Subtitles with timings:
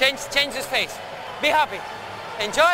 [0.00, 0.98] Change, change his face.
[1.42, 1.78] Be happy.
[2.42, 2.64] Enjoy.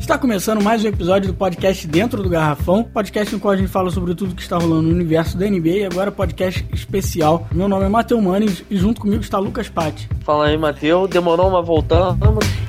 [0.00, 3.68] Está começando mais um episódio do podcast Dentro do Garrafão, podcast no qual a gente
[3.68, 7.46] fala sobre tudo que está rolando no universo da NBA e agora podcast especial.
[7.52, 10.08] Meu nome é Matheus Manes e junto comigo está Lucas Patti.
[10.20, 11.10] Fala aí, Matheus.
[11.10, 12.63] Demorou, mas voltamos.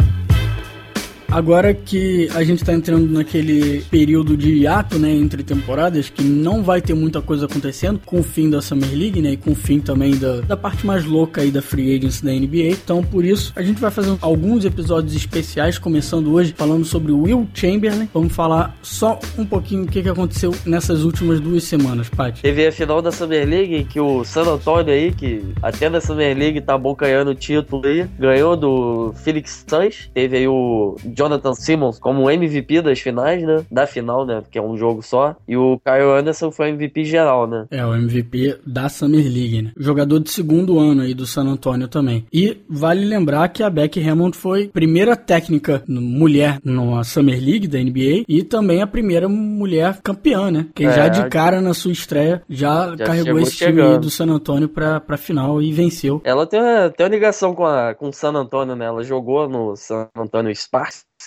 [1.36, 6.64] Agora que a gente tá entrando naquele período de hiato, né, entre temporadas, que não
[6.64, 9.56] vai ter muita coisa acontecendo com o fim da Summer League, né, e com o
[9.56, 12.70] fim também da, da parte mais louca aí da Free Agency da NBA.
[12.70, 17.24] Então, por isso, a gente vai fazer alguns episódios especiais, começando hoje falando sobre o
[17.24, 18.08] Will Chamberlain.
[18.14, 22.44] Vamos falar só um pouquinho o que, que aconteceu nessas últimas duas semanas, Paty.
[22.44, 26.38] Teve a final da Summer League, que o San Antonio aí, que até na Summer
[26.38, 30.10] League tá bocanhando o título aí, ganhou do Felix Suns.
[30.14, 33.66] Teve aí o John Jonathan Simmons como MVP das finais, né?
[33.72, 34.42] Da final, né?
[34.42, 35.36] Porque é um jogo só.
[35.48, 37.66] E o Kyle Anderson foi MVP geral, né?
[37.72, 39.72] É, o MVP da Summer League, né?
[39.78, 42.26] Jogador de segundo ano aí do San Antonio também.
[42.32, 47.80] E vale lembrar que a Becky Hammond foi primeira técnica mulher na Summer League da
[47.80, 50.68] NBA e também a primeira mulher campeã, né?
[50.74, 54.10] Que é, já de cara na sua estreia já, já carregou esse time aí do
[54.10, 56.22] San Antonio pra, pra final e venceu.
[56.24, 58.86] Ela tem uma, tem uma ligação com, a, com o San Antonio, né?
[58.86, 60.52] Ela jogou no San Antonio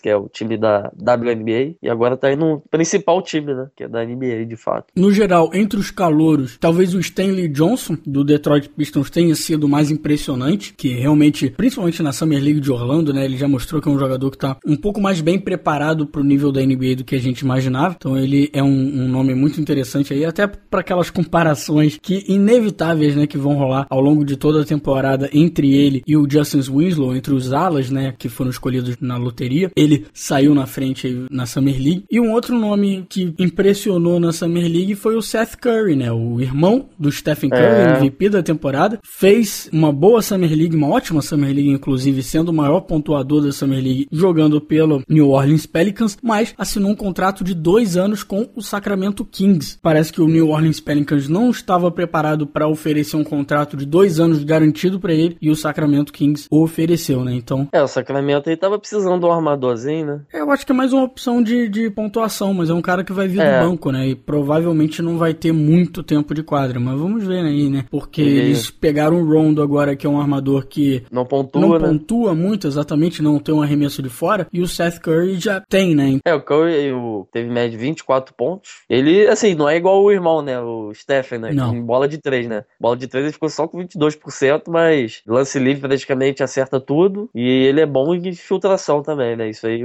[0.01, 3.69] Que é o time da WNBA, e agora tá aí no principal time, né?
[3.77, 4.87] Que é da NBA, de fato.
[4.97, 9.91] No geral, entre os calouros, talvez o Stanley Johnson, do Detroit Pistons, tenha sido mais
[9.91, 13.25] impressionante, que realmente, principalmente na Summer League de Orlando, né?
[13.25, 16.23] Ele já mostrou que é um jogador que tá um pouco mais bem preparado pro
[16.23, 17.95] nível da NBA do que a gente imaginava.
[17.99, 23.17] Então ele é um, um nome muito interessante aí, até para aquelas comparações que inevitáveis,
[23.17, 23.27] né?
[23.27, 27.15] Que vão rolar ao longo de toda a temporada entre ele e o Justin Winslow,
[27.15, 28.15] entre os alas, né?
[28.17, 29.71] Que foram escolhidos na loteria.
[29.77, 32.05] Ele ele saiu na frente na Summer League.
[32.11, 36.13] E um outro nome que impressionou na Summer League foi o Seth Curry, né?
[36.13, 37.97] O irmão do Stephen Curry, é.
[37.97, 38.99] MVP da temporada.
[39.03, 43.53] Fez uma boa Summer League, uma ótima Summer League, inclusive, sendo o maior pontuador da
[43.53, 48.49] Summer League, jogando pelo New Orleans Pelicans, mas assinou um contrato de dois anos com
[48.55, 49.79] o Sacramento Kings.
[49.81, 54.21] Parece que o New Orleans Pelicans não estava preparado para oferecer um contrato de dois
[54.21, 57.35] anos garantido para ele e o Sacramento Kings ofereceu, né?
[57.35, 57.69] Então.
[57.73, 60.21] É, o Sacramento aí tava precisando de um armador né?
[60.33, 63.05] É, eu acho que é mais uma opção de, de pontuação, mas é um cara
[63.05, 63.61] que vai vir é.
[63.61, 64.09] do banco, né?
[64.09, 67.85] E provavelmente não vai ter muito tempo de quadra, mas vamos ver aí, né?
[67.91, 68.39] Porque e...
[68.39, 71.79] eles pegaram o Rondo agora, que é um armador que não pontua, não né?
[71.79, 75.95] pontua muito, exatamente, não tem um arremesso de fora, e o Seth Curry já tem,
[75.95, 76.19] né?
[76.25, 78.83] É, o Curry o, teve média de 24 pontos.
[78.89, 80.61] Ele, assim, não é igual o irmão, né?
[80.61, 81.53] O Stephen, né?
[81.53, 81.75] Não.
[81.75, 82.65] Em bola de 3, né?
[82.81, 87.29] Bola de 3 ele ficou só com 22%, mas lance livre praticamente acerta tudo.
[87.35, 89.49] E ele é bom em infiltração também, né?
[89.49, 89.85] Isso aí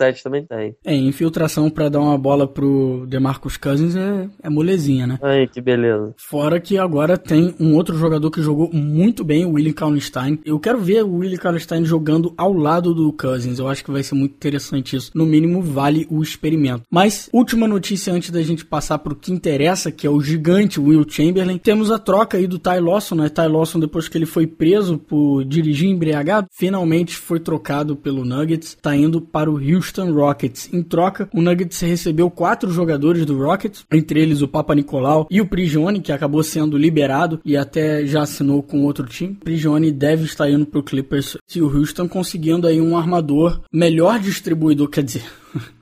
[0.00, 0.74] 7 também tem.
[0.82, 5.18] É, infiltração para dar uma bola pro DeMarcus Cousins é, é molezinha, né?
[5.22, 6.14] Aí, que beleza.
[6.16, 10.38] Fora que agora tem um outro jogador que jogou muito bem, o Willie Kallenstein.
[10.42, 13.58] Eu quero ver o Willie Kallenstein jogando ao lado do Cousins.
[13.58, 15.10] Eu acho que vai ser muito interessante isso.
[15.14, 16.82] No mínimo, vale o experimento.
[16.90, 21.04] Mas, última notícia antes da gente passar pro que interessa, que é o gigante Will
[21.06, 21.58] Chamberlain.
[21.58, 23.28] Temos a troca aí do Ty Lawson, né?
[23.28, 28.78] Ty Lawson, depois que ele foi preso por dirigir embriagado, finalmente foi trocado pelo Nuggets.
[28.80, 30.70] Tá indo para o Houston Houston Rockets.
[30.72, 35.40] Em troca, o Nuggets recebeu quatro jogadores do Rockets, entre eles o Papa Nicolau e
[35.40, 39.34] o Prigione, que acabou sendo liberado e até já assinou com outro time.
[39.34, 44.88] Prigione deve estar indo pro Clippers se o Houston conseguindo aí um armador melhor distribuidor,
[44.88, 45.24] quer dizer,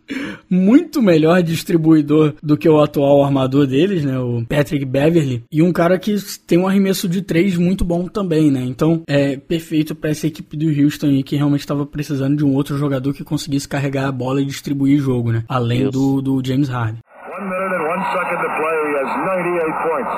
[0.51, 4.19] muito melhor distribuidor do que o atual armador deles, né?
[4.19, 5.45] O Patrick Beverly.
[5.51, 6.17] E um cara que
[6.47, 8.63] tem um arremesso de três muito bom também, né?
[8.63, 12.55] Então é perfeito para essa equipe do Houston aí que realmente estava precisando de um
[12.55, 15.45] outro jogador que conseguisse carregar a bola e distribuir jogo, né?
[15.49, 17.01] Além do, do James Harden.
[17.39, 18.79] One minute and one second to play.
[18.89, 20.15] He has 98 points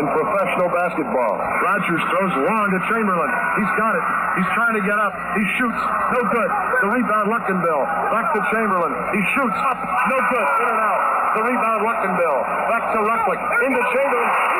[0.00, 0.39] in professional
[0.90, 1.38] basketball.
[1.38, 3.30] Rodgers throws long to Chamberlain.
[3.62, 4.04] He's got it.
[4.42, 5.14] He's trying to get up.
[5.38, 5.80] He shoots.
[6.10, 6.50] No good.
[6.82, 7.82] The rebound, Luckenbill.
[8.10, 8.92] Back to Chamberlain.
[9.14, 9.78] He shoots up.
[10.10, 10.46] No good.
[10.62, 11.02] In and out.
[11.38, 12.38] The rebound, Luckenbill.
[12.74, 13.40] Back to Rucklick.
[13.66, 14.59] Into Chamberlain.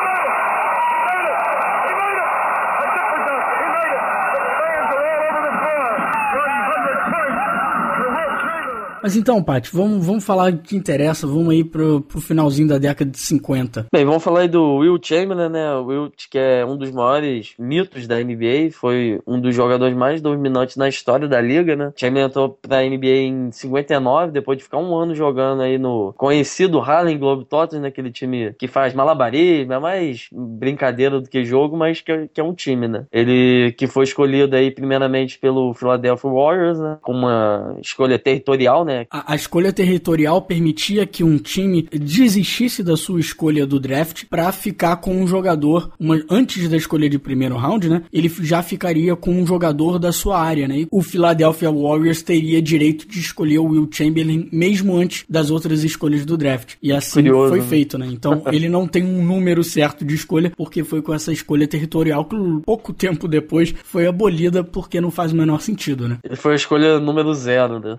[9.01, 12.77] Mas então, Paty, vamos, vamos falar do que interessa, vamos aí pro, pro finalzinho da
[12.77, 13.87] década de 50.
[13.91, 15.73] Bem, vamos falar aí do Will Chamberlain, né?
[15.73, 20.21] O Will, que é um dos maiores mitos da NBA, foi um dos jogadores mais
[20.21, 21.91] dominantes na história da liga, né?
[21.95, 26.79] Chamberlain entrou pra NBA em 59, depois de ficar um ano jogando aí no conhecido
[26.79, 27.91] Harlem Globetrotters, né?
[28.11, 32.53] time que faz malabarismo, é mais brincadeira do que jogo, mas que, que é um
[32.53, 33.05] time, né?
[33.11, 36.97] Ele que foi escolhido aí primeiramente pelo Philadelphia Warriors, né?
[37.01, 38.90] Com uma escolha territorial, né?
[38.91, 39.05] Né?
[39.09, 44.51] A, a, escolha territorial permitia que um time desistisse da sua escolha do draft para
[44.51, 48.03] ficar com um jogador, uma, antes da escolha de primeiro round, né?
[48.11, 50.81] Ele já ficaria com um jogador da sua área, né?
[50.81, 55.83] E o Philadelphia Warriors teria direito de escolher o Will Chamberlain mesmo antes das outras
[55.83, 56.75] escolhas do draft.
[56.81, 57.65] E assim Curioso, foi né?
[57.65, 58.07] feito, né?
[58.11, 62.25] Então ele não tem um número certo de escolha porque foi com essa escolha territorial
[62.25, 62.35] que
[62.65, 66.17] pouco tempo depois foi abolida porque não faz o menor sentido, né?
[66.23, 67.97] Ele foi a escolha número zero, né?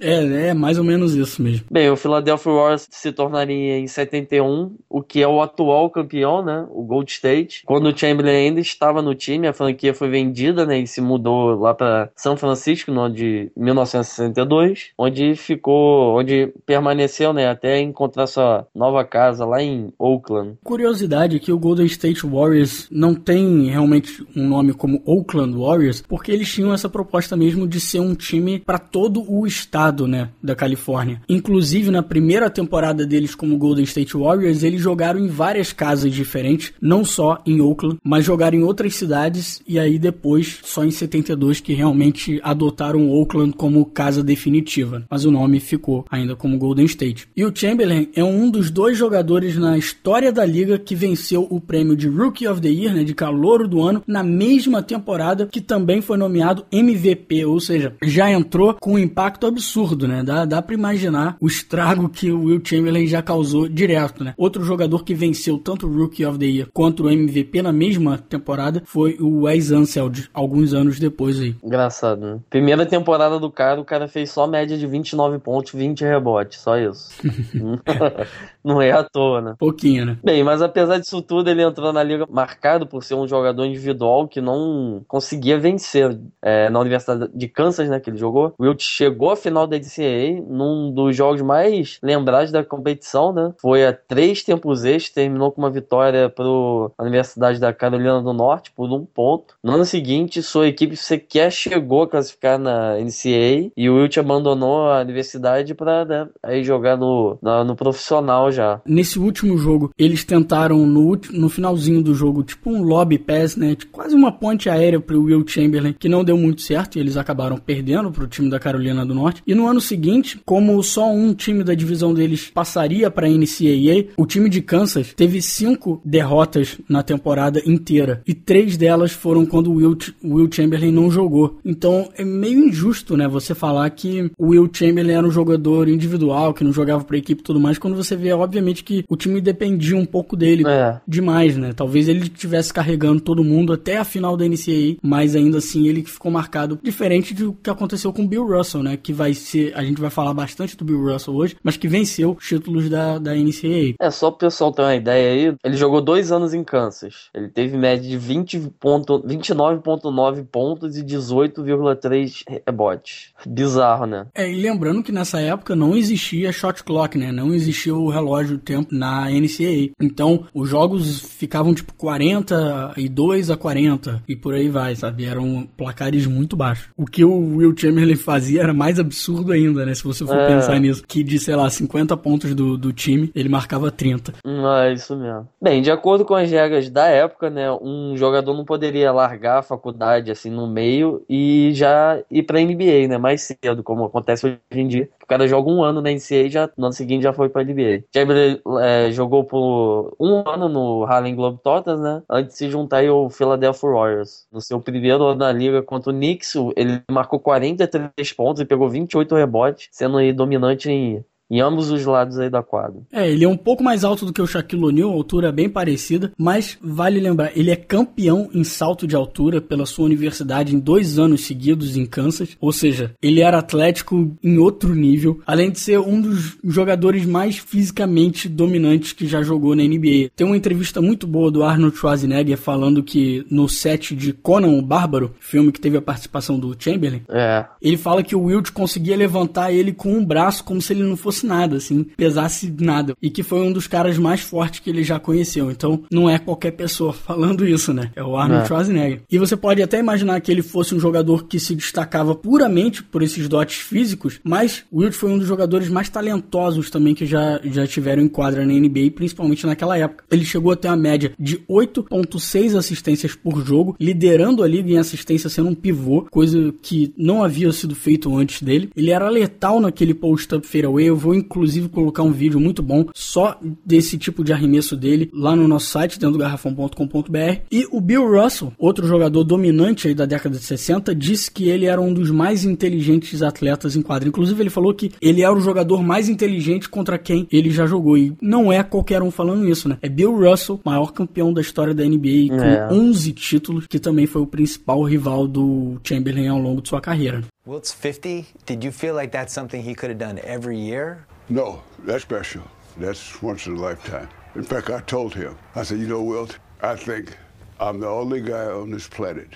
[0.00, 1.66] é, é mais ou menos isso mesmo.
[1.70, 6.66] Bem, o Philadelphia Warriors se tornaria em 71 o que é o atual campeão, né?
[6.70, 7.62] O Gold State.
[7.64, 10.78] Quando o Chamberlain ainda estava no time, a franquia foi vendida, né?
[10.78, 17.32] E se mudou lá para São Francisco no ano de 1962, onde ficou, onde permaneceu,
[17.32, 17.48] né?
[17.48, 20.56] Até encontrar sua nova casa lá em Oakland.
[20.62, 26.32] Curiosidade que o Golden State Warriors não tem realmente um nome como Oakland Warriors, porque
[26.32, 30.54] eles tinham essa proposta mesmo de ser um time para todo o estado, né, da
[30.54, 31.20] Califórnia.
[31.28, 36.72] Inclusive na primeira temporada deles como Golden State Warriors, eles jogaram em várias casas diferentes,
[36.80, 41.60] não só em Oakland, mas jogaram em outras cidades e aí depois só em 72
[41.60, 45.04] que realmente adotaram Oakland como casa definitiva.
[45.10, 47.28] Mas o nome ficou ainda como Golden State.
[47.36, 51.60] E o Chamberlain é um dos dois jogadores na história da liga que venceu o
[51.60, 55.60] prêmio de Rookie of the Year, né, de calouro do ano, na mesma temporada que
[55.60, 60.22] também foi nomeado MVP, ou seja, já entrou com um impacto absurdo, né?
[60.22, 64.34] Dá, dá para imaginar o estrago que o Will Chamberlain já causou direto, né?
[64.36, 68.18] Outro jogador que venceu tanto o Rookie of the Year quanto o MVP na mesma
[68.18, 71.54] temporada foi o Wes Unseld, alguns anos depois aí.
[71.62, 72.38] Engraçado, né?
[72.50, 76.78] Primeira temporada do cara, o cara fez só média de 29 pontos, 20 rebotes, só
[76.78, 77.10] isso.
[78.64, 79.54] Não é à toa, né?
[79.58, 80.18] Pouquinho, né?
[80.24, 84.26] Bem, mas apesar disso tudo, ele entrou na liga marcado por ser um jogador individual
[84.26, 88.54] que não conseguia vencer é, na Universidade de Kansas, né, que ele jogou.
[88.58, 93.52] Wilt chegou à final da NCAA num dos jogos mais lembrados da competição, né?
[93.60, 98.32] Foi a três tempos extras, terminou com uma vitória para a Universidade da Carolina do
[98.32, 99.56] Norte por um ponto.
[99.62, 104.88] No ano seguinte, sua equipe sequer chegou a classificar na NCAA e o Wilt abandonou
[104.88, 108.80] a universidade para né, aí jogar no, na, no profissional já.
[108.86, 113.74] Nesse último jogo, eles tentaram no, no finalzinho do jogo, tipo um lobby pass, né?
[113.74, 117.00] Tipo, quase uma ponte aérea para o Will Chamberlain, que não deu muito certo e
[117.00, 119.42] eles acabaram perdendo para o time da Carolina do Norte.
[119.46, 124.12] E no ano seguinte, como só um time da divisão deles passaria para a NCAA,
[124.16, 129.70] o time de Kansas teve cinco derrotas na temporada inteira e três delas foram quando
[129.70, 131.58] o Will, Will Chamberlain não jogou.
[131.64, 133.26] Então é meio injusto, né?
[133.28, 137.18] Você falar que o Will Chamberlain era um jogador individual que não jogava para a
[137.18, 140.64] equipe e tudo mais, quando você vê obviamente que o time dependia um pouco dele
[140.66, 141.00] é.
[141.06, 141.72] demais, né?
[141.74, 146.04] Talvez ele estivesse carregando todo mundo até a final da NCAA, mas ainda assim ele
[146.04, 148.96] ficou marcado diferente do que aconteceu com o Bill Russell, né?
[148.96, 152.36] Que vai ser, a gente vai falar bastante do Bill Russell hoje, mas que venceu
[152.38, 153.94] os títulos da, da NCAA.
[154.00, 157.30] É, só pro pessoal ter uma ideia aí, ele jogou dois anos em Kansas.
[157.34, 163.32] Ele teve média de 20 ponto, 29,9 pontos e 18,3 rebotes.
[163.46, 164.26] Bizarro, né?
[164.34, 167.32] É, e lembrando que nessa época não existia shot clock, né?
[167.32, 169.92] Não existia o relógio relógio tempo na NCAA.
[170.00, 175.24] Então, os jogos ficavam tipo 42 a 40 e por aí vai, sabe?
[175.24, 176.88] Eram placares muito baixos.
[176.96, 179.94] O que o Will Chamberlain fazia era mais absurdo ainda, né?
[179.94, 180.46] Se você for é.
[180.46, 181.04] pensar nisso.
[181.06, 184.34] Que de, sei lá, 50 pontos do, do time, ele marcava 30.
[184.44, 185.48] Hum, é isso mesmo.
[185.60, 187.70] Bem, de acordo com as regras da época, né?
[187.72, 193.08] Um jogador não poderia largar a faculdade assim no meio e já ir pra NBA,
[193.08, 193.18] né?
[193.18, 195.08] Mais cedo, como acontece hoje em dia.
[195.24, 197.64] O cara joga um ano na NCAA e já, no ano seguinte já foi pra
[197.64, 198.04] NBA.
[198.14, 202.22] Chamberlain é, jogou por um ano no Harlem Globetrotters, né?
[202.28, 204.46] Antes de se juntar ao Philadelphia Warriors.
[204.52, 208.88] No seu primeiro ano na liga contra o Knicks, ele marcou 43 pontos e pegou
[208.88, 213.00] 28 rebotes, sendo aí dominante em em ambos os lados aí da quadra.
[213.12, 216.32] É, ele é um pouco mais alto do que o Shaquille O'Neal, altura bem parecida,
[216.36, 221.18] mas vale lembrar, ele é campeão em salto de altura pela sua universidade em dois
[221.18, 225.98] anos seguidos em Kansas, ou seja, ele era atlético em outro nível, além de ser
[225.98, 230.30] um dos jogadores mais fisicamente dominantes que já jogou na NBA.
[230.34, 234.82] Tem uma entrevista muito boa do Arnold Schwarzenegger falando que no set de Conan o
[234.82, 237.64] Bárbaro, filme que teve a participação do Chamberlain, é.
[237.80, 241.16] ele fala que o Wilt conseguia levantar ele com um braço como se ele não
[241.16, 243.14] fosse fosse nada, assim, pesasse nada.
[243.20, 245.70] E que foi um dos caras mais fortes que ele já conheceu.
[245.70, 248.10] Então, não é qualquer pessoa falando isso, né?
[248.14, 248.66] É o Arnold é.
[248.66, 249.22] Schwarzenegger.
[249.30, 253.22] E você pode até imaginar que ele fosse um jogador que se destacava puramente por
[253.22, 257.60] esses dotes físicos, mas o Wilt foi um dos jogadores mais talentosos também que já,
[257.64, 260.24] já tiveram em quadra na NBA, principalmente naquela época.
[260.30, 264.98] Ele chegou a ter uma média de 8.6 assistências por jogo, liderando a liga em
[264.98, 268.90] assistência sendo um pivô, coisa que não havia sido feito antes dele.
[268.96, 271.08] Ele era letal naquele post-up fadeaway.
[271.08, 275.56] Eu vou inclusive colocar um vídeo muito bom só desse tipo de arremesso dele lá
[275.56, 277.60] no nosso site, dentro do garrafão.com.br.
[277.72, 281.86] E o Bill Russell, outro jogador dominante aí da década de 60, disse que ele
[281.86, 284.28] era um dos mais inteligentes atletas em quadra.
[284.28, 288.18] Inclusive, ele falou que ele era o jogador mais inteligente contra quem ele já jogou.
[288.18, 289.96] E não é qualquer um falando isso, né?
[290.02, 292.88] É Bill Russell, maior campeão da história da NBA, com é.
[292.92, 297.42] 11 títulos, que também foi o principal rival do Chamberlain ao longo de sua carreira.
[297.66, 298.46] Wilt's 50.
[298.66, 301.26] Did you feel like that's something he could have done every year?
[301.48, 302.62] No, that's special.
[302.98, 304.28] That's once in a lifetime.
[304.54, 307.34] In fact, I told him, I said, you know, Wilt, I think
[307.80, 309.48] I'm the only guy on this planet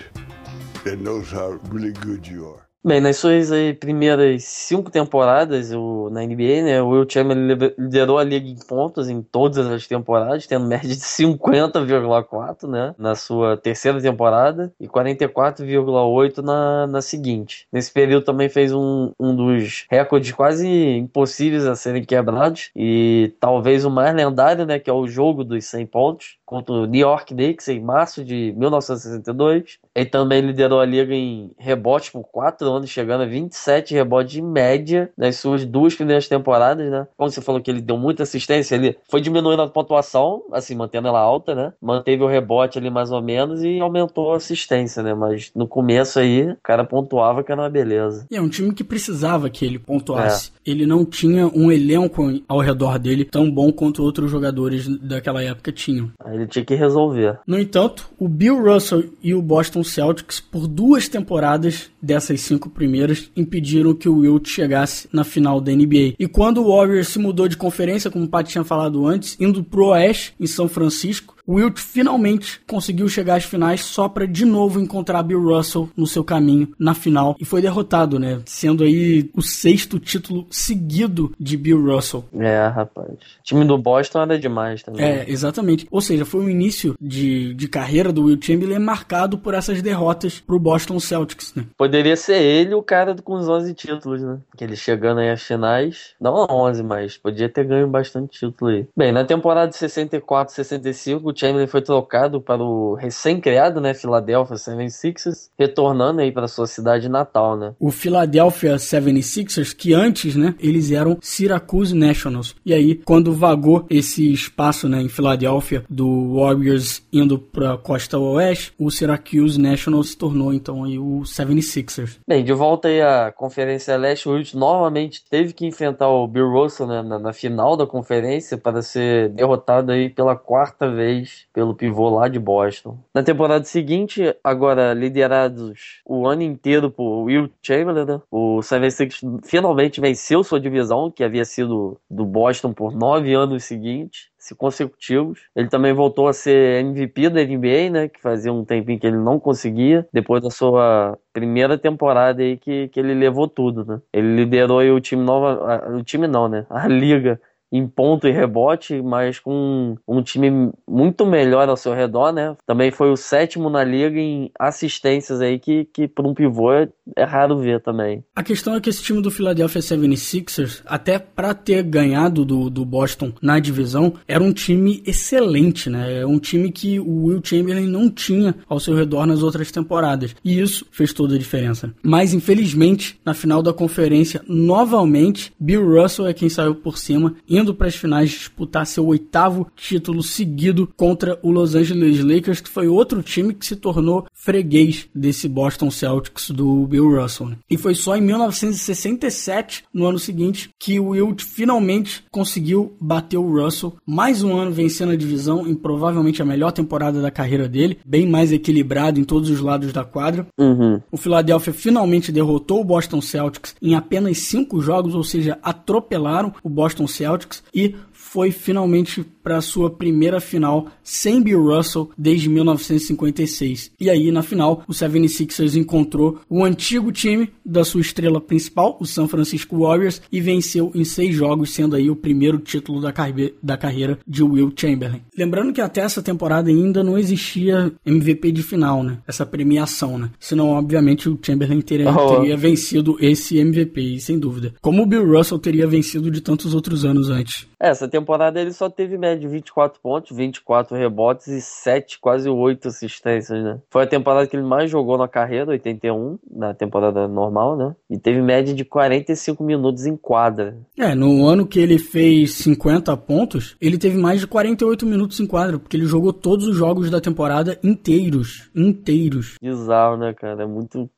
[0.83, 2.68] that knows how really good you are.
[2.81, 8.17] Bem, nas suas aí, primeiras cinco temporadas o, na NBA, né, o Will Chamberlain liderou
[8.17, 13.57] a liga em pontos em todas as temporadas, tendo média de 50,4 né, na sua
[13.57, 17.67] terceira temporada e 44,8 na, na seguinte.
[17.69, 23.83] Nesse período também fez um, um dos recordes quase impossíveis a serem quebrados e talvez
[23.83, 27.35] o mais lendário, né, que é o jogo dos 100 pontos contra o New York
[27.35, 29.79] Knicks em março de 1962.
[29.99, 34.41] Ele também liderou a liga em rebotes por quatro anos, chegando a 27 rebotes de
[34.41, 37.05] média nas suas duas primeiras temporadas, né?
[37.17, 41.09] Como você falou que ele deu muita assistência, ele foi diminuindo a pontuação, assim, mantendo
[41.09, 41.73] ela alta, né?
[41.81, 45.13] Manteve o rebote ali mais ou menos e aumentou a assistência, né?
[45.13, 48.25] Mas no começo aí, o cara pontuava que era uma beleza.
[48.31, 50.53] E é um time que precisava que ele pontuasse.
[50.65, 50.71] É.
[50.71, 55.73] Ele não tinha um elenco ao redor dele tão bom quanto outros jogadores daquela época
[55.73, 56.09] tinham.
[56.23, 57.39] Aí ele tinha que resolver.
[57.45, 63.29] No entanto, o Bill Russell e o Boston Celtics, por duas temporadas dessas cinco primeiras,
[63.35, 66.15] impediram que o Wilt chegasse na final da NBA.
[66.17, 69.63] E quando o Warriors se mudou de conferência, como o Pat tinha falado antes, indo
[69.63, 74.79] pro Oeste, em São Francisco, Wilt finalmente conseguiu chegar às finais só para de novo
[74.79, 78.41] encontrar Bill Russell no seu caminho na final e foi derrotado, né?
[78.45, 82.25] Sendo aí o sexto título seguido de Bill Russell.
[82.37, 83.09] É, rapaz.
[83.09, 85.03] O time do Boston era demais também.
[85.03, 85.87] É, exatamente.
[85.89, 90.39] Ou seja, foi um início de, de carreira do Will Chamberlain marcado por essas derrotas
[90.39, 91.65] pro Boston Celtics, né?
[91.77, 94.39] Poderia ser ele o cara com os 11 títulos, né?
[94.55, 98.87] Que ele chegando aí às finais, não 11, mas podia ter ganho bastante título aí.
[98.95, 105.49] Bem, na temporada de 64, 65, Chamberlain foi trocado para o recém-criado, né, Philadelphia 76ers,
[105.57, 107.73] retornando aí para sua cidade natal, né?
[107.79, 112.55] O Philadelphia 76ers, que antes, né, eles eram Syracuse Nationals.
[112.65, 118.17] E aí, quando vagou esse espaço, né, em Filadélfia do Warriors indo para a costa
[118.17, 122.17] oeste, o Syracuse Nationals se tornou então aí o 76ers.
[122.27, 126.49] Bem, de volta aí à Conferência Leste, o Wills novamente teve que enfrentar o Bill
[126.49, 131.75] Russell né, na, na final da conferência para ser derrotado aí pela quarta vez pelo
[131.75, 132.97] pivô lá de Boston.
[133.13, 138.21] Na temporada seguinte, agora liderados o ano inteiro por Will Chamberlain, né?
[138.31, 144.29] o 76 finalmente venceu sua divisão, que havia sido do Boston por nove anos seguintes
[144.55, 145.41] consecutivos.
[145.55, 148.07] Ele também voltou a ser MVP da NBA, né?
[148.07, 150.07] Que fazia um tempinho que ele não conseguia.
[150.13, 154.01] Depois da sua primeira temporada aí que, que ele levou tudo, né?
[154.13, 156.65] Ele liderou o time nova, o time não, né?
[156.69, 157.39] A liga
[157.71, 162.55] em ponto e rebote, mas com um time muito melhor ao seu redor, né?
[162.65, 166.89] Também foi o sétimo na liga em assistências aí, que, que por um pivô é,
[167.15, 168.23] é raro ver também.
[168.35, 172.83] A questão é que esse time do Philadelphia 76ers, até para ter ganhado do, do
[172.83, 176.21] Boston na divisão, era um time excelente, né?
[176.21, 180.35] É um time que o Will Chamberlain não tinha ao seu redor nas outras temporadas.
[180.43, 181.93] E isso fez toda a diferença.
[182.01, 187.73] Mas, infelizmente, na final da conferência, novamente, Bill Russell é quem saiu por cima indo
[187.73, 192.87] para as finais disputar seu oitavo título seguido contra o Los Angeles Lakers, que foi
[192.87, 197.49] outro time que se tornou freguês desse Boston Celtics do Bill Russell.
[197.49, 197.57] Né?
[197.69, 203.61] E foi só em 1967, no ano seguinte, que o Wilt finalmente conseguiu bater o
[203.61, 207.99] Russell, mais um ano vencendo a divisão em provavelmente a melhor temporada da carreira dele,
[208.05, 210.47] bem mais equilibrado em todos os lados da quadra.
[210.57, 211.01] Uhum.
[211.11, 216.69] O Philadelphia finalmente derrotou o Boston Celtics em apenas cinco jogos, ou seja, atropelaram o
[216.69, 217.95] Boston Celtics e
[218.31, 223.91] foi finalmente para sua primeira final sem Bill Russell desde 1956.
[223.99, 229.05] E aí, na final, o 76ers encontrou o antigo time da sua estrela principal, o
[229.05, 233.55] San Francisco Warriors, e venceu em seis jogos, sendo aí o primeiro título da, carre
[233.63, 235.23] da carreira de Will Chamberlain.
[235.35, 239.17] Lembrando que até essa temporada ainda não existia MVP de final, né?
[239.27, 240.29] Essa premiação, né?
[240.39, 242.35] Senão, obviamente, o Chamberlain teria, oh.
[242.35, 244.75] teria vencido esse MVP, sem dúvida.
[244.81, 247.67] Como o Bill Russell teria vencido de tantos outros anos antes.
[247.81, 252.49] É, essa temporada ele só teve média de 24 pontos, 24 rebotes e 7, quase
[252.49, 253.79] 8 assistências, né?
[253.89, 257.95] Foi a temporada que ele mais jogou na carreira, 81, na temporada normal, né?
[258.09, 260.77] E teve média de 45 minutos em quadra.
[260.97, 265.47] É, no ano que ele fez 50 pontos, ele teve mais de 48 minutos em
[265.47, 268.69] quadra, porque ele jogou todos os jogos da temporada inteiros.
[268.75, 269.55] Inteiros.
[269.61, 270.63] Bizarro, né, cara?
[270.63, 271.09] É muito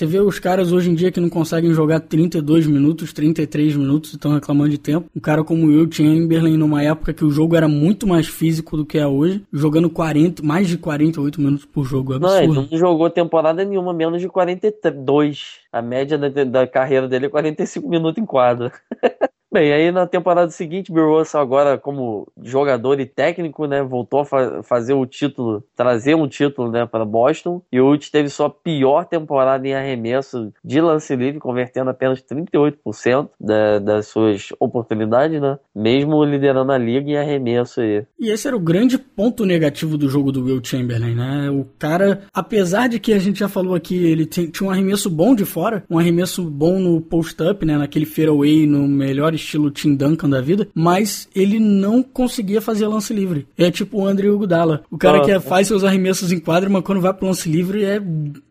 [0.00, 4.12] você vê os caras hoje em dia que não conseguem jogar 32 minutos, 33 minutos
[4.12, 5.10] e estão reclamando de tempo.
[5.14, 8.26] Um cara como eu tinha em Berlim numa época que o jogo era muito mais
[8.26, 12.14] físico do que é hoje, jogando 40, mais de 48 minutos por jogo.
[12.14, 12.34] É absurdo.
[12.34, 15.58] Não, ele não jogou temporada nenhuma, menos de 42.
[15.70, 18.72] A média da, da carreira dele é 45 minutos em quadra.
[19.52, 24.24] Bem, aí na temporada seguinte, Bill Russell agora como jogador e técnico, né, voltou a
[24.24, 27.60] fa fazer o título, trazer um título, né, para Boston.
[27.72, 33.28] E o Ute teve sua pior temporada em arremesso de lance livre, convertendo apenas 38%
[33.40, 38.04] da, das suas oportunidades, né, mesmo liderando a liga em arremesso aí.
[38.20, 41.50] E esse era o grande ponto negativo do jogo do Will Chamberlain, né?
[41.50, 45.34] O cara, apesar de que a gente já falou aqui, ele tinha um arremesso bom
[45.34, 50.28] de fora, um arremesso bom no post-up, né, naquele fairway no melhor estilo Tim Duncan
[50.28, 53.46] da vida, mas ele não conseguia fazer lance livre.
[53.56, 54.82] É tipo o André Iguodala.
[54.90, 57.84] O cara ah, que faz seus arremessos em quadra, mas quando vai pro lance livre
[57.84, 58.00] é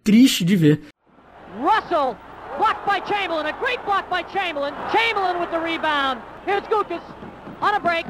[0.03, 0.81] triste de ver.
[1.59, 2.15] Russell,
[2.57, 4.73] blocked by Chamberlain, a great block by Chamberlain.
[4.91, 6.21] Chamberlain with the rebound.
[6.45, 7.01] Here's Gukas
[7.61, 8.05] on a break.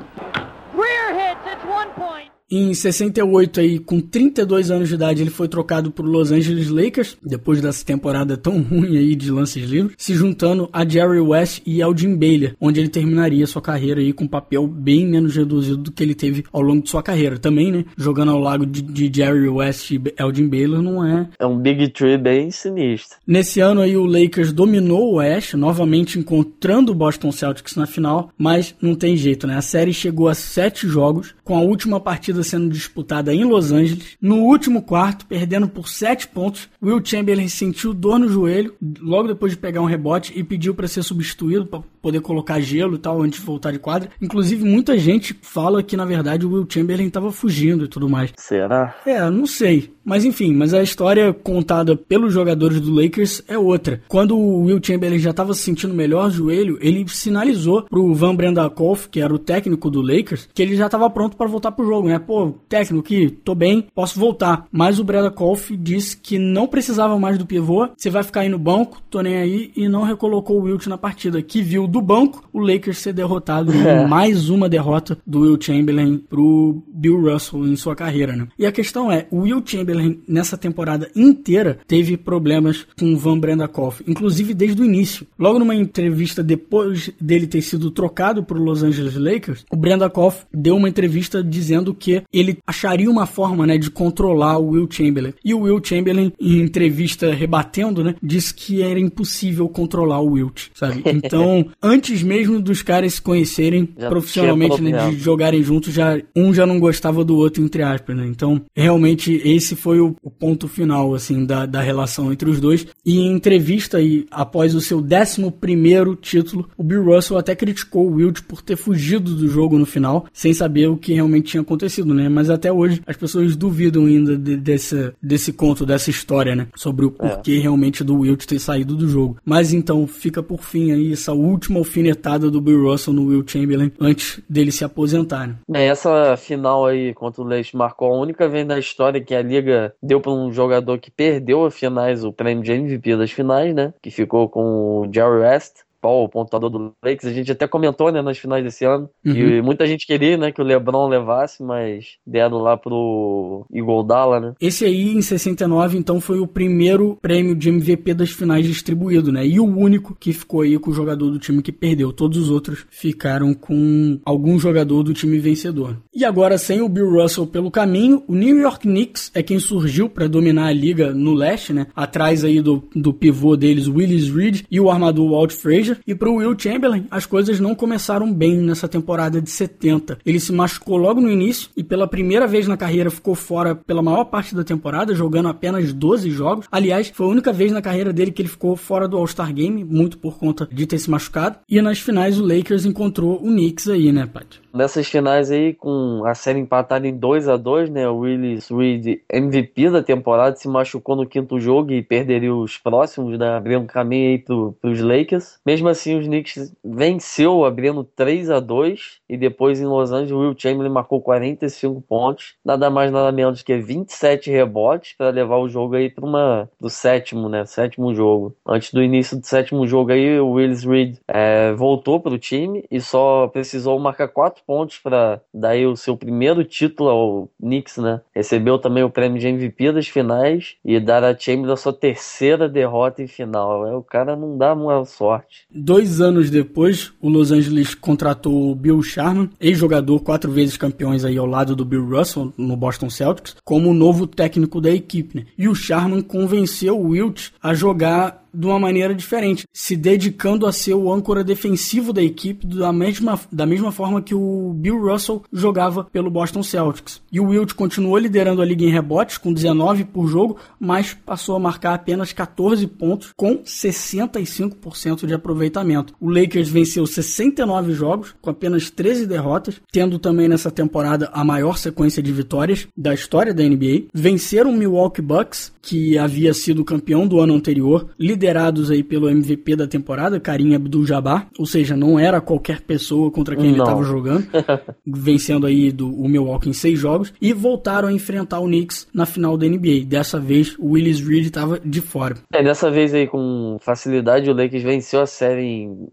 [0.73, 2.31] Greer hits, it's one point.
[2.51, 7.15] Em 68, aí, com 32 anos de idade, ele foi trocado para Los Angeles Lakers,
[7.23, 11.79] depois dessa temporada tão ruim aí de lances livres, se juntando a Jerry West e
[11.79, 15.91] Elgin Baylor, onde ele terminaria sua carreira aí com um papel bem menos reduzido do
[15.91, 17.37] que ele teve ao longo de sua carreira.
[17.37, 21.29] Também, né, jogando ao lado de, de Jerry West e Elgin Baylor não é...
[21.37, 23.19] É um Big Tree bem sinistro.
[23.27, 28.31] Nesse ano aí, o Lakers dominou o West, novamente encontrando o Boston Celtics na final,
[28.35, 29.55] mas não tem jeito, né?
[29.55, 33.71] A série chegou a sete jogos, com a última partida partida sendo disputada em Los
[33.71, 34.17] Angeles.
[34.21, 39.51] No último quarto, perdendo por 7 pontos, Will Chamberlain sentiu dor no joelho logo depois
[39.51, 43.21] de pegar um rebote e pediu para ser substituído para poder colocar gelo e tal
[43.21, 44.09] antes de voltar de quadra.
[44.21, 48.31] Inclusive, muita gente fala que na verdade o Will Chamberlain estava fugindo e tudo mais.
[48.37, 48.95] Será?
[49.05, 49.93] É, não sei.
[50.09, 54.01] Mas enfim, mas a história contada pelos jogadores do Lakers é outra.
[54.07, 59.07] Quando o Will Chamberlain já estava se sentindo melhor joelho, ele sinalizou pro Van Brendakoff,
[59.07, 62.07] que era o técnico do Lakers, que ele já estava pronto para voltar pro jogo,
[62.07, 62.17] né?
[62.17, 64.65] Pô, técnico aqui, tô bem, posso voltar.
[64.71, 68.57] Mas o Brendakoff disse que não precisava mais do pivô, você vai ficar aí no
[68.57, 72.49] banco, tô nem aí, e não recolocou o Wilt na partida, que viu do banco
[72.51, 77.75] o Lakers ser derrotado em mais uma derrota do Will Chamberlain pro Bill Russell em
[77.75, 78.47] sua carreira, né?
[78.57, 83.39] E a questão é, o Will Chamberlain nessa temporada inteira teve problemas com o Van
[83.39, 85.27] Brendakoff, inclusive desde o início.
[85.37, 90.45] Logo numa entrevista depois dele ter sido trocado para o Los Angeles Lakers, o Brendakoff
[90.53, 95.33] deu uma entrevista dizendo que ele acharia uma forma, né, de controlar o Will Chamberlain.
[95.43, 100.67] E o Will Chamberlain, em entrevista rebatendo, né, disse que era impossível controlar o Wilt,
[100.73, 101.03] sabe?
[101.29, 106.53] Então, antes mesmo dos caras se conhecerem já profissionalmente, né, de jogarem juntos, já um
[106.53, 108.25] já não gostava do outro entre aspas, né?
[108.25, 112.59] Então, realmente esse foi foi o, o ponto final, assim, da, da relação entre os
[112.59, 112.85] dois.
[113.03, 118.13] E em entrevista, e após o seu 11 título, o Bill Russell até criticou o
[118.13, 122.13] Wilt por ter fugido do jogo no final, sem saber o que realmente tinha acontecido,
[122.13, 122.29] né?
[122.29, 126.67] Mas até hoje as pessoas duvidam ainda de, desse, desse conto, dessa história, né?
[126.75, 127.59] Sobre o porquê é.
[127.59, 129.37] realmente do Wilt ter saído do jogo.
[129.43, 133.91] Mas então fica por fim aí essa última alfinetada do Bill Russell no Will Chamberlain
[133.99, 135.47] antes dele se aposentar.
[135.47, 135.57] Né?
[135.73, 139.41] É, essa final aí contra o Leite marcou a única vez na história que a
[139.41, 139.68] liga
[140.01, 143.93] deu para um jogador que perdeu a finais o prêmio de MVP das finais, né?
[144.01, 145.83] Que ficou com o Jerry West.
[146.01, 149.33] Paul, o pontuador do Lakers, a gente até comentou, né, nas finais desse ano, uhum.
[149.33, 154.53] e muita gente queria, né, que o LeBron levasse, mas deram lá pro Iguodala, né.
[154.59, 159.45] Esse aí, em 69, então, foi o primeiro prêmio de MVP das finais distribuído, né,
[159.45, 162.13] e o único que ficou aí com o jogador do time que perdeu.
[162.13, 165.97] Todos os outros ficaram com algum jogador do time vencedor.
[166.13, 170.09] E agora, sem o Bill Russell pelo caminho, o New York Knicks é quem surgiu
[170.09, 174.61] para dominar a liga no leste, né, atrás aí do, do pivô deles, Willis Reed,
[174.69, 175.97] e o armador Walt Frazier, Major.
[176.05, 180.19] E para o Will Chamberlain, as coisas não começaram bem nessa temporada de 70.
[180.25, 184.01] Ele se machucou logo no início e pela primeira vez na carreira ficou fora pela
[184.01, 186.67] maior parte da temporada, jogando apenas 12 jogos.
[186.71, 189.83] Aliás, foi a única vez na carreira dele que ele ficou fora do All-Star Game,
[189.83, 191.57] muito por conta de ter se machucado.
[191.67, 194.59] E nas finais o Lakers encontrou o Knicks aí, né, Pat?
[194.73, 198.07] Nessas finais aí, com a série empatada em 2 a 2 né?
[198.07, 203.37] O Willis Reed, MVP da temporada, se machucou no quinto jogo e perderia os próximos,
[203.37, 203.49] né?
[203.55, 205.59] Abrindo caminho aí pro, pros Lakers.
[205.65, 210.55] Mesmo assim, os Knicks venceu, abrindo 3 a 2 E depois em Los Angeles, Will
[210.57, 212.55] Chamberlain marcou 45 pontos.
[212.63, 216.89] Nada mais, nada menos que 27 rebotes para levar o jogo aí para uma do
[216.89, 217.65] sétimo, né?
[217.65, 218.55] Sétimo jogo.
[218.67, 222.83] Antes do início do sétimo jogo aí, o Willis Reed é, voltou para o time
[222.91, 227.97] e só precisou marcar 4 quatro pontos para dar o seu primeiro título ao Knicks,
[227.97, 228.21] né?
[228.33, 232.67] Recebeu também o prêmio de MVP das finais e dar a Chamberlain a sua terceira
[232.67, 233.87] derrota em final.
[233.87, 235.67] É, o cara não dá uma sorte.
[235.71, 241.37] Dois anos depois, o Los Angeles contratou o Bill Sharman, ex-jogador quatro vezes campeões aí
[241.37, 245.37] ao lado do Bill Russell no Boston Celtics, como novo técnico da equipe.
[245.37, 245.45] Né?
[245.55, 250.71] E o Sharman convenceu o Wilt a jogar de uma maneira diferente, se dedicando a
[250.71, 255.43] ser o âncora defensivo da equipe da mesma, da mesma forma que o Bill Russell
[255.51, 257.21] jogava pelo Boston Celtics.
[257.31, 261.55] E o Wilt continuou liderando a liga em rebotes com 19 por jogo, mas passou
[261.55, 266.13] a marcar apenas 14 pontos com 65% de aproveitamento.
[266.19, 271.77] O Lakers venceu 69 jogos com apenas 13 derrotas, tendo também nessa temporada a maior
[271.77, 274.07] sequência de vitórias da história da NBA.
[274.13, 278.09] Venceram o Milwaukee Bucks, que havia sido campeão do ano anterior,
[278.39, 283.55] liderados aí pelo MVP da temporada, Karim Abdul-Jabbar, ou seja, não era qualquer pessoa contra
[283.55, 283.73] quem não.
[283.73, 284.47] ele estava jogando,
[285.05, 289.25] vencendo aí do, o Milwaukee em seis jogos, e voltaram a enfrentar o Knicks na
[289.25, 290.05] final da NBA.
[290.05, 292.37] Dessa vez, o Willis Reed estava de fora.
[292.53, 296.07] É, dessa vez aí com facilidade, o Lakers venceu a série em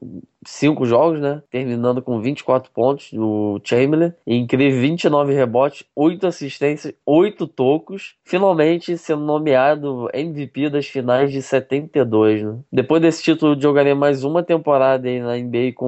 [0.46, 1.42] cinco jogos, né?
[1.50, 4.12] Terminando com 24 pontos do Chamberlain.
[4.26, 8.14] Incrível 29 rebotes, 8 assistências, 8 tocos.
[8.24, 12.58] Finalmente sendo nomeado MVP das finais de 72, né?
[12.72, 15.86] Depois desse título, jogaria mais uma temporada aí na NBA com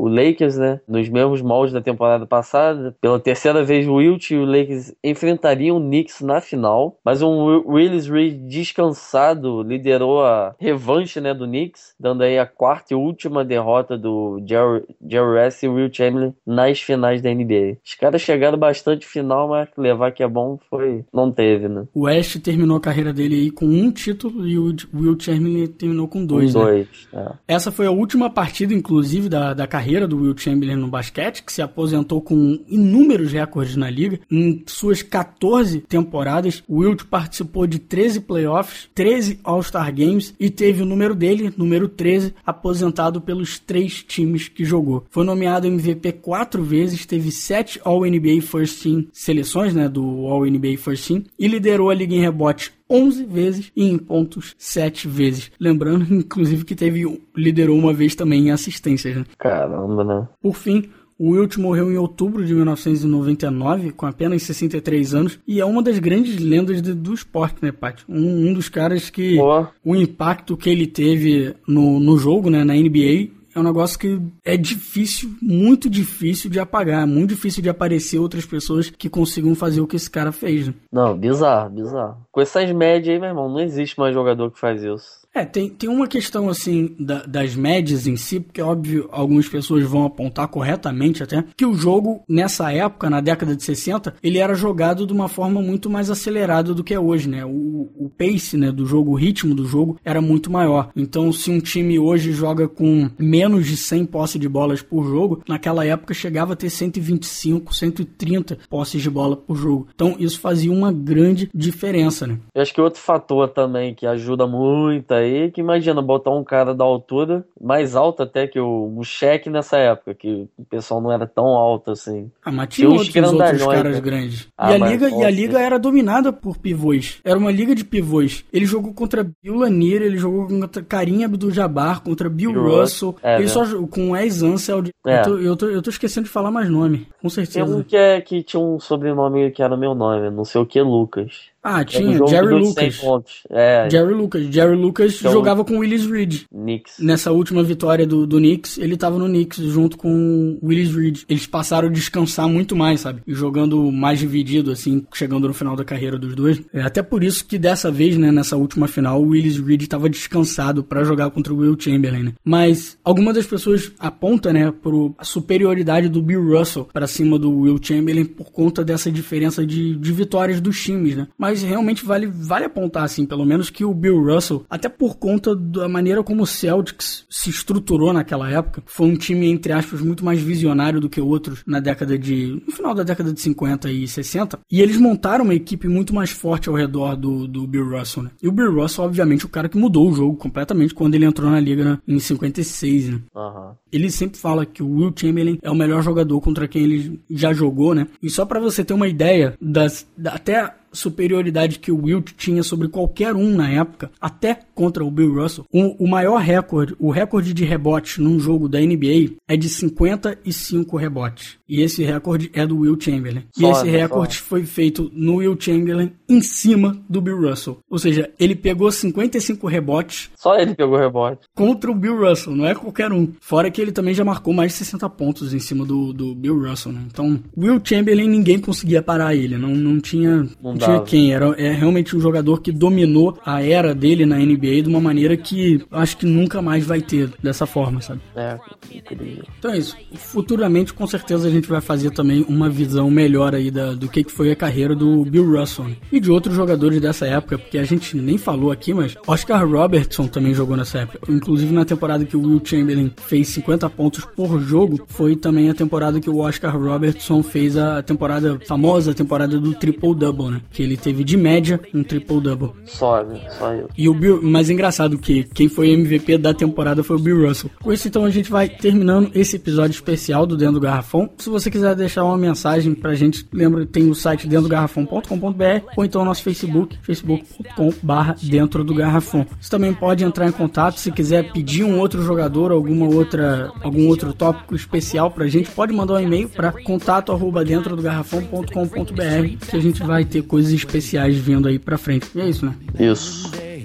[0.00, 0.80] o Lakers, né?
[0.86, 2.94] Nos mesmos moldes da temporada passada.
[3.00, 6.96] Pela terceira vez, o Wilt e o Lakers enfrentariam o Knicks na final.
[7.04, 12.92] Mas um Willis Reed descansado liderou a revanche, né, do Knicks, dando aí a quarta
[12.92, 17.78] e última derrota do Jerry, Jerry West e Will Chamberlain nas finais da NBA.
[17.84, 21.04] Os caras chegaram bastante final, mas levar que é bom foi.
[21.12, 21.84] não teve, né?
[21.94, 26.08] O West terminou a carreira dele aí com um título e o Will Chamberlain terminou
[26.08, 26.54] com dois.
[26.54, 26.86] Né?
[27.12, 27.32] é.
[27.48, 31.52] Essa foi a última partida, inclusive, da, da carreira do Will Chamberlain no basquete, que
[31.52, 34.20] se aposentou com inúmeros recordes na liga.
[34.30, 40.82] Em suas 14 temporadas, o Wilt participou de 13 playoffs, 13 All-Star Games e teve
[40.82, 45.04] o número dele, número 13, aposentado pelos três três times que jogou.
[45.10, 51.08] Foi nomeado MVP quatro vezes, teve sete All-NBA First Team seleções, né, do All-NBA First
[51.08, 55.50] Team, e liderou a liga em rebote 11 vezes e em pontos 7 vezes.
[55.58, 59.16] Lembrando, inclusive, que teve liderou uma vez também em assistências.
[59.16, 59.24] Né?
[59.38, 60.28] Caramba, né?
[60.40, 65.64] Por fim, o Wilt morreu em outubro de 1999, com apenas 63 anos, e é
[65.64, 68.04] uma das grandes lendas de, do esporte, né, Paty?
[68.08, 69.66] Um, um, dos caras que oh.
[69.84, 74.20] o impacto que ele teve no, no jogo, né, na NBA, é um negócio que
[74.44, 79.80] é difícil, muito difícil de apagar, muito difícil de aparecer outras pessoas que consigam fazer
[79.80, 80.68] o que esse cara fez.
[80.68, 80.74] Né?
[80.90, 82.16] Não, bizarro, bizarro.
[82.32, 85.23] Com essas médias aí, meu irmão, não existe mais jogador que faz isso.
[85.34, 89.82] É, tem, tem uma questão assim da, das médias em si, porque óbvio algumas pessoas
[89.84, 94.54] vão apontar corretamente até que o jogo nessa época, na década de 60, ele era
[94.54, 97.44] jogado de uma forma muito mais acelerada do que é hoje, né?
[97.44, 100.90] O, o pace né, do jogo, o ritmo do jogo era muito maior.
[100.94, 105.42] Então, se um time hoje joga com menos de 100 posses de bolas por jogo,
[105.48, 109.88] naquela época chegava a ter 125, 130 posses de bola por jogo.
[109.92, 112.38] Então, isso fazia uma grande diferença, né?
[112.54, 116.74] Eu acho que outro fator também que ajuda muito aí que imagina botar um cara
[116.74, 121.12] da altura, mais alto até que o, o cheque nessa época, que o pessoal não
[121.12, 122.30] era tão alto assim.
[122.44, 124.00] Ah, mas tinha, outros, outros caras né?
[124.00, 124.48] grandes.
[124.56, 127.20] Ah, e, a liga, e a liga era dominada por pivôs.
[127.24, 128.44] Era uma liga de pivôs.
[128.52, 133.34] Ele jogou contra Bill Lanier, ele jogou contra Karim Abdul-Jabbar, contra Bill, Bill Russell, é,
[133.36, 133.48] ele né?
[133.48, 134.90] só com Wes Anseld.
[135.06, 135.20] É.
[135.20, 137.64] Eu, tô, eu, tô, eu tô esquecendo de falar mais nome, com certeza.
[137.64, 140.66] Tem um que, é, que tinha um sobrenome que era meu nome, não sei o
[140.66, 141.53] que, Lucas.
[141.64, 142.18] Ah, É tinha.
[142.18, 143.32] jogo Jerry dos 100 Lucas.
[143.50, 144.42] É, Jerry Lucas.
[144.54, 146.42] Jerry Lucas Então- jogava com o Willis Reed.
[146.52, 146.98] Knicks.
[147.00, 151.22] Nessa última vitória do, do Knicks, ele tava no Knicks junto com o Willis Reed.
[151.28, 153.22] Eles passaram a descansar muito mais, sabe?
[153.26, 156.60] E jogando mais dividido, assim, chegando no final da carreira dos dois.
[156.72, 160.10] É até por isso que dessa vez, né, nessa última final, o Willis Reed tava
[160.10, 162.32] descansado pra jogar contra o Will Chamberlain, né?
[162.44, 167.50] Mas alguma das pessoas aponta, né, pro a superioridade do Bill Russell pra cima do
[167.50, 171.28] Will Chamberlain por conta dessa diferença de, de vitórias dos times, né?
[171.38, 175.54] Mas realmente vale, vale apontar, assim, pelo menos que o Bill Russell, até por conta
[175.54, 180.24] da maneira como o Celtics se estruturou naquela época, foi um time, entre aspas, muito
[180.24, 182.62] mais visionário do que outros na década de.
[182.66, 184.58] no final da década de 50 e 60.
[184.70, 188.30] E eles montaram uma equipe muito mais forte ao redor do, do Bill Russell, né?
[188.42, 191.50] E o Bill Russell, obviamente, o cara que mudou o jogo completamente quando ele entrou
[191.50, 193.20] na liga né, em 56, né?
[193.34, 193.74] Aham.
[193.92, 197.52] Ele sempre fala que o Will Chamberlain é o melhor jogador contra quem ele já
[197.52, 198.06] jogou, né?
[198.22, 202.62] E só pra você ter uma ideia das da, até superioridade que o Wilt tinha
[202.62, 207.10] sobre qualquer um na época, até contra o Bill Russell, o, o maior recorde, o
[207.10, 211.56] recorde de rebotes num jogo da NBA é de 55 rebotes.
[211.68, 213.44] E esse recorde é do Will Chamberlain.
[213.56, 214.48] e Foda, esse recorde foda.
[214.48, 217.78] foi feito no Will Chamberlain em cima do Bill Russell.
[217.88, 221.46] Ou seja, ele pegou 55 rebotes Só ele pegou rebote.
[221.54, 223.32] contra o Bill Russell, não é qualquer um.
[223.40, 226.68] Fora que ele também já marcou mais de 60 pontos em cima do, do Bill
[226.68, 227.02] Russell, né?
[227.06, 231.32] Então, Will Chamberlain ninguém conseguia parar ele, não, não tinha, não Não tinha quem.
[231.32, 235.36] Era, é realmente um jogador que dominou a era dele na NBA de uma maneira
[235.36, 238.20] que acho que nunca mais vai ter dessa forma, sabe?
[238.36, 238.58] É,
[238.92, 239.44] incrível.
[239.58, 239.96] Então é isso.
[240.14, 244.24] Futuramente, com certeza, a gente vai fazer também uma visão melhor aí da, do que,
[244.24, 245.96] que foi a carreira do Bill Russell né?
[246.12, 250.26] e de outros jogadores dessa época, porque a gente nem falou aqui, mas Oscar Robertson
[250.26, 251.18] também jogou nessa época.
[251.28, 255.74] Inclusive na temporada que o Will Chamberlain fez 50 pontos por jogo, foi também a
[255.74, 260.60] temporada que o Oscar Robertson fez a temporada famosa temporada do triple double, né?
[260.70, 262.72] Que ele teve de média um triple double.
[262.84, 263.24] Só?
[263.58, 263.88] Só eu.
[263.96, 267.68] E o Bill, mas engraçado que quem foi MVP da temporada foi o Bill Russell.
[267.82, 271.28] Com isso, então, a gente vai terminando esse episódio especial do Dentro do Garrafão.
[271.38, 275.86] Se você quiser deixar uma mensagem pra gente, lembra, tem o site dentro do garrafão.com.br
[275.96, 279.44] ou então o nosso Facebook, facebook.com.br dentro do garrafão.
[279.60, 284.06] Você também pode entrar em contato se quiser pedir um outro jogador, alguma outra, algum
[284.06, 289.66] outro tópico especial pra gente, pode mandar um e-mail para contato arroba dentro do garrafão.com.br
[289.68, 292.28] que a gente vai ter coisas especiais vindo aí pra frente.
[292.36, 292.76] E é isso, né?
[293.00, 293.50] Isso.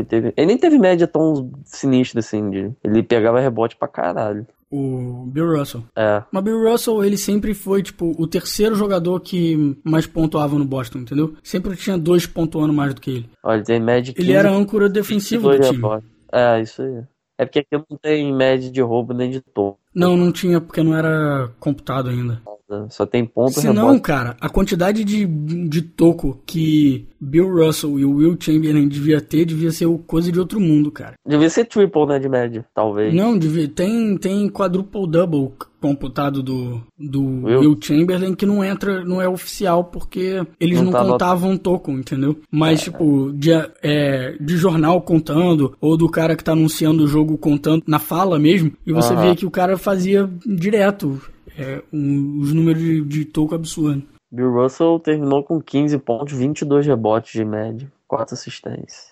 [0.00, 2.50] Ele, teve- ele nem teve média tão sinistra assim.
[2.50, 2.70] De...
[2.82, 4.46] Ele pegava rebote pra caralho.
[4.72, 5.82] O Bill Russell.
[5.96, 6.22] É.
[6.30, 10.98] Mas Bill Russell, ele sempre foi, tipo, o terceiro jogador que mais pontuava no Boston,
[11.00, 11.34] entendeu?
[11.42, 13.30] Sempre tinha dois pontuando mais do que ele.
[13.42, 15.82] Olha, ele tem média de Ele 15, era âncora defensivo do 22 time.
[15.82, 16.08] rebotes.
[16.32, 17.02] É, isso aí.
[17.38, 19.78] É porque aqui não tem média de roubo nem de topo.
[19.94, 22.40] Não, não tinha, porque não era computado ainda.
[22.70, 22.86] Né?
[22.90, 28.04] Só tem ponto Se não, cara, a quantidade de, de toco que Bill Russell e
[28.04, 31.14] o Will Chamberlain devia ter, devia ser coisa de outro mundo, cara.
[31.26, 33.12] Devia ser triple, né, de média, talvez.
[33.12, 37.60] Não, devia, tem, tem quadruple double computado do, do Will?
[37.60, 41.90] Will Chamberlain que não entra, não é oficial porque eles não, Não tá contavam toco,
[41.90, 42.38] entendeu?
[42.50, 43.50] Mas, tipo, de,
[43.82, 48.38] é, de jornal contando, ou do cara que tá anunciando o jogo contando na fala
[48.38, 49.22] mesmo, e você Aham.
[49.22, 51.20] vê que o cara fazia direto
[51.58, 54.02] é, um- os números de, de toco absurdos.
[54.32, 59.09] Bill Russell terminou com 15 pontos, 22 rebotes de média, 4 assistências.